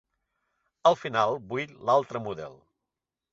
Al 0.91 0.97
final 1.01 1.37
vull 1.51 1.77
l'altre 1.91 2.23
model. 2.29 2.59